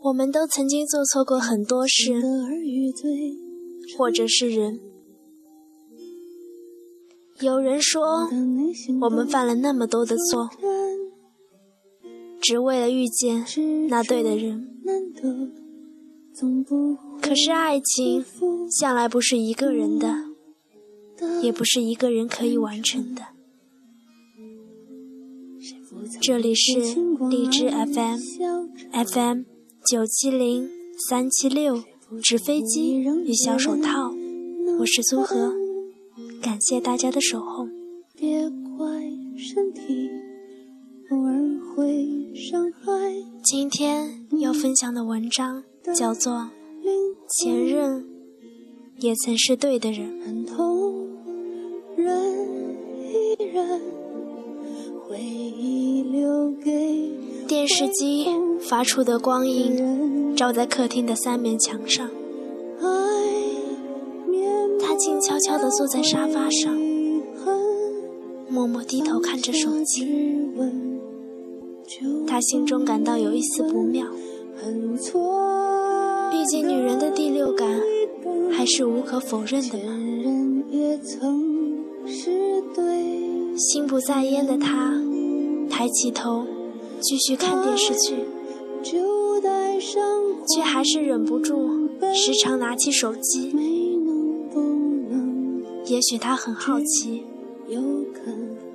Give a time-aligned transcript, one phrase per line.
[0.00, 2.14] 我们都曾经做错过很多事，
[3.98, 4.80] 或者是人。
[7.40, 8.00] 有人说，
[9.02, 10.48] 我们犯了那么多的错，
[12.40, 13.44] 只为了遇见
[13.88, 14.68] 那对的人。
[17.22, 18.22] 可是爱情
[18.70, 20.14] 向来不是一个人的，
[21.42, 23.22] 也不是一个人可以完成的。
[26.20, 26.78] 这里是
[27.30, 29.44] 荔枝 FM，FM
[29.90, 30.68] 九七零
[31.08, 31.82] 三七六，
[32.22, 34.12] 纸飞机与小手套，
[34.78, 35.54] 我是苏荷，
[36.42, 37.66] 感谢大家的守候。
[43.42, 45.64] 今天要分享的文章
[45.94, 46.32] 叫做
[47.28, 48.04] 《前任
[48.98, 50.08] 也曾是对的人》。
[57.46, 58.26] 电视机
[58.60, 62.10] 发出的光影照在客厅的三面墙上，
[64.80, 66.76] 他静悄悄地坐在沙发上，
[68.48, 70.06] 默默低头看着手机。
[72.26, 74.06] 他心中感到有一丝不妙，
[76.30, 77.80] 毕竟女人的第六感
[78.52, 79.94] 还是无可否认的嘛。
[83.58, 84.92] 心不在焉的他，
[85.70, 86.44] 抬起头
[87.00, 88.16] 继续看电视剧，
[90.54, 91.70] 却还是忍不住
[92.14, 93.54] 时常拿起手机。
[95.86, 97.24] 也许他很好奇，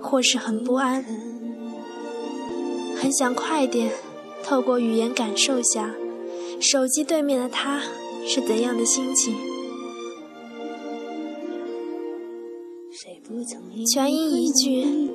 [0.00, 1.04] 或是很不安。
[2.94, 3.90] 很想快点
[4.44, 5.94] 透过语言感受下，
[6.60, 7.80] 手机对面的他
[8.26, 9.34] 是怎样的心情。
[13.94, 15.10] 全因一句，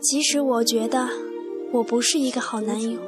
[0.00, 1.08] 即使我觉得
[1.72, 2.98] 我不是一个好男友，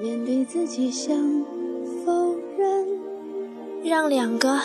[3.83, 4.61] 让两个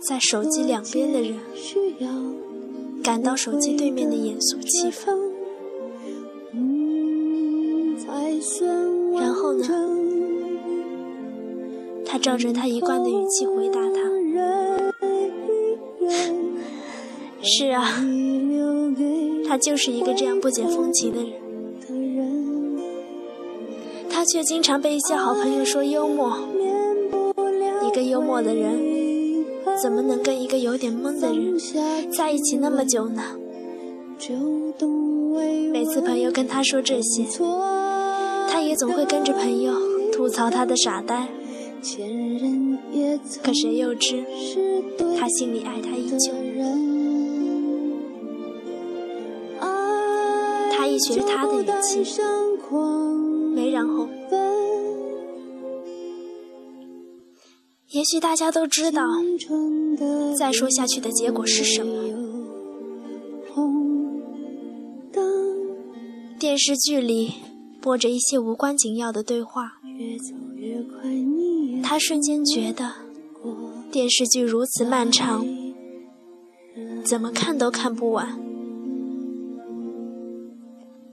[0.00, 1.38] 在手机两边的人
[3.02, 5.27] 感到手机对面的严肃气氛。
[12.18, 13.98] 照着他一贯的语气回答他
[17.42, 18.04] ：“是啊，
[19.48, 21.32] 他就是一个这样不解风情的人。
[24.10, 26.38] 他却经常被一些好朋友说幽默。
[27.86, 28.78] 一个幽默的人，
[29.80, 31.56] 怎么能跟一个有点懵的人
[32.10, 33.22] 在一起那么久呢？
[35.72, 37.24] 每次朋友跟他说这些。”
[38.50, 39.72] 他也总会跟着朋友
[40.10, 41.28] 吐槽他的傻呆，
[43.42, 44.24] 可谁又知
[45.18, 46.32] 他心里爱她依旧。
[50.70, 52.04] 他一学他的语气，
[53.54, 54.08] 没然后。
[57.90, 59.02] 也许大家都知道，
[60.38, 61.92] 再说下去的结果是什么？
[66.38, 67.32] 电视剧里。
[67.80, 69.78] 播着一些无关紧要的对话，
[71.90, 72.96] 他瞬间觉得
[73.90, 75.46] 电视剧如此漫长，
[77.02, 78.38] 怎么看都看不完。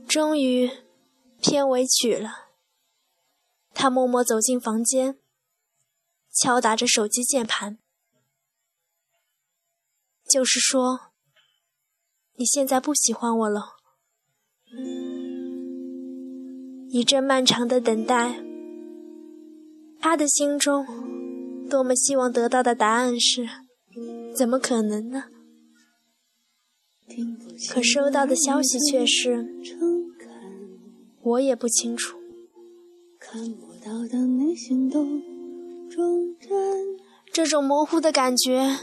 [0.05, 0.69] 终于，
[1.41, 2.49] 片尾曲了。
[3.73, 5.17] 他默默走进房间，
[6.33, 7.77] 敲打着手机键盘，
[10.27, 11.13] 就是说，
[12.35, 13.77] 你现在不喜欢我了。
[16.89, 18.43] 一阵漫长的等待，
[20.05, 20.85] 他的心中
[21.67, 23.49] 多么希望得到的答案是：
[24.37, 25.23] 怎么可能呢？
[27.71, 29.47] 可收到的消息却是：
[31.23, 32.19] 我也不清楚。
[37.33, 38.77] 这种模糊的感觉，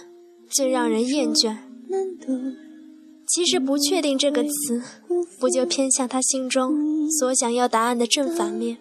[0.51, 1.57] 最让人厌倦。
[3.29, 4.83] 其实“不确定”这个词，
[5.39, 8.79] 不就偏向他心中所想要答案的正反面？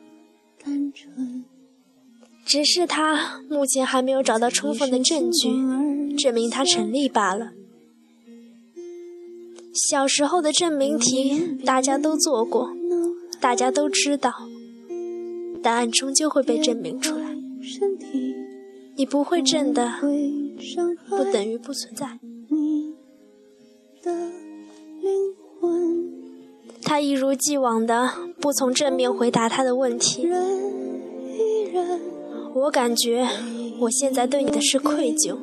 [2.51, 5.47] 只是他目前还没有找到充分的证据，
[6.17, 7.53] 证明他成立罢了。
[9.73, 12.71] 小时候的证明题，大家都做过，
[13.39, 14.33] 大家都知道，
[15.63, 17.33] 答案终究会被证明出来。
[18.97, 19.89] 你不会证的，
[21.07, 22.19] 不等于不存在。
[26.83, 28.11] 他一如既往的
[28.41, 30.27] 不从正面回答他的问题。
[32.53, 33.27] 我感觉
[33.79, 35.37] 我现在对你的是愧疚，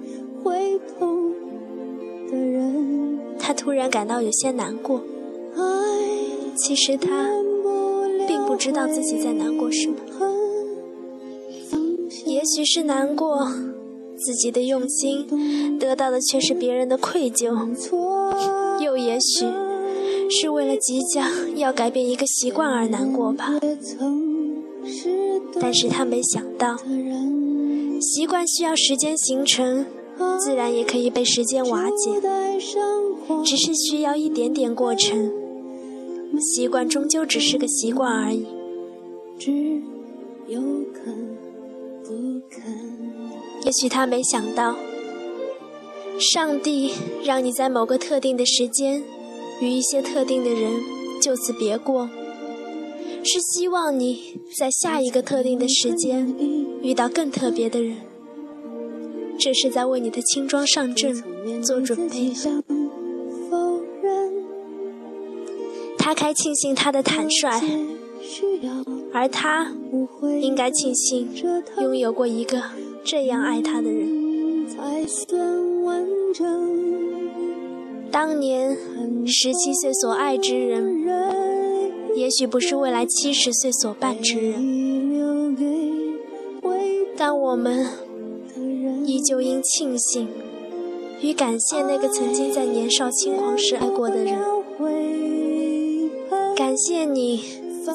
[3.38, 5.02] 他突然感到有些难过。
[6.56, 7.28] 其实他
[8.26, 9.96] 并不知道自己在难过什么，
[12.26, 13.46] 也许是难过
[14.16, 17.56] 自己的用心得到的却是别人的愧疚，
[18.82, 19.46] 又也许
[20.31, 23.58] 是为了即将要改变一个习惯而难过吧。
[25.61, 26.76] 但是他没想到，
[28.00, 29.87] 习惯需要时间形成，
[30.38, 32.20] 自然也可以被时间瓦解，
[33.44, 35.32] 只是需要一点点过程。
[36.40, 38.46] 习惯终究只是个习惯而已。
[43.64, 44.76] 也许他没想到，
[46.19, 46.93] 上帝
[47.25, 49.02] 让你在某个特定的时间，
[49.61, 50.73] 与一些特定的人
[51.20, 52.08] 就此别过。
[53.25, 56.35] 是希望你在下一个特定的时间
[56.81, 57.97] 遇到更特别的人，
[59.38, 61.15] 这是在为你的轻装上阵
[61.62, 62.32] 做准备。
[65.99, 67.50] 他该庆幸他的坦率，
[69.12, 69.73] 而他
[70.41, 71.29] 应该庆幸
[71.82, 72.62] 拥有过一个
[73.05, 74.67] 这样爱他的人。
[78.11, 78.75] 当年
[79.26, 80.98] 十七岁所爱之人。
[82.19, 85.56] 也许不是未来七十岁所伴之人，
[87.17, 87.87] 但我们
[89.06, 90.26] 依旧应庆幸
[91.20, 94.37] 与感谢那个曾经在年少轻狂时爱过的人。
[96.56, 97.44] 感谢你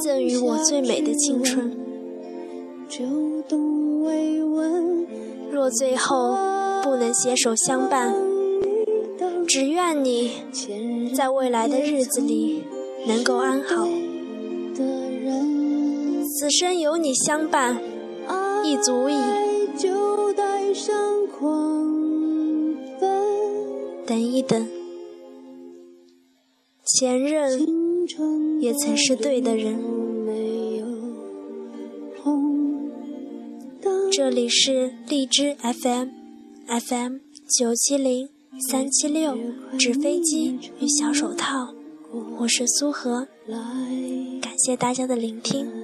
[0.02, 1.76] 赠予我最美的青春。
[5.52, 6.38] 若最后
[6.82, 8.16] 不能携手相伴，
[9.48, 10.32] 只愿你
[11.14, 12.64] 在未来的日子里
[13.06, 13.88] 能够安好。
[16.44, 17.82] 此生有你相伴，
[18.66, 19.16] 亦足矣。
[24.06, 24.68] 等一等，
[26.84, 27.66] 前任
[28.60, 29.80] 也曾是对的人。
[34.12, 37.20] 这里是荔枝 FM，FM
[37.58, 38.28] 九七零
[38.70, 39.38] 三七六，
[39.80, 41.74] 纸飞机与小手套，
[42.40, 43.30] 我是苏荷，
[44.42, 45.83] 感谢大家的聆听。